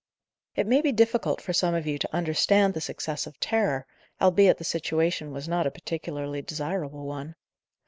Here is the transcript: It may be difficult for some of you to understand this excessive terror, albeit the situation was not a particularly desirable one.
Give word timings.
It 0.55 0.65
may 0.65 0.81
be 0.81 0.91
difficult 0.91 1.41
for 1.41 1.53
some 1.53 1.75
of 1.75 1.85
you 1.85 1.99
to 1.99 2.11
understand 2.11 2.73
this 2.73 2.89
excessive 2.89 3.39
terror, 3.39 3.85
albeit 4.19 4.57
the 4.57 4.63
situation 4.63 5.29
was 5.31 5.47
not 5.47 5.67
a 5.67 5.69
particularly 5.69 6.41
desirable 6.41 7.05
one. 7.05 7.35